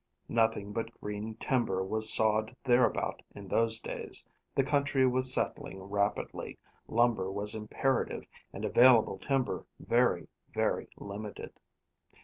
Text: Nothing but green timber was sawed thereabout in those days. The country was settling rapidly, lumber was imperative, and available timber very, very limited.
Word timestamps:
Nothing 0.29 0.73
but 0.73 0.99
green 0.99 1.35
timber 1.35 1.83
was 1.85 2.11
sawed 2.11 2.55
thereabout 2.63 3.21
in 3.35 3.47
those 3.49 3.79
days. 3.79 4.25
The 4.55 4.63
country 4.63 5.05
was 5.05 5.31
settling 5.31 5.79
rapidly, 5.79 6.57
lumber 6.87 7.31
was 7.31 7.53
imperative, 7.53 8.25
and 8.51 8.65
available 8.65 9.19
timber 9.19 9.67
very, 9.79 10.27
very 10.55 10.87
limited. 10.97 11.53